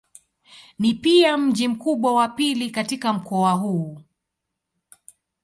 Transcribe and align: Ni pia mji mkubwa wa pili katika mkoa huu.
Ni 0.79 0.93
pia 0.93 1.37
mji 1.37 1.67
mkubwa 1.67 2.13
wa 2.13 2.27
pili 2.27 2.69
katika 2.71 3.13
mkoa 3.13 3.51
huu. 3.53 4.01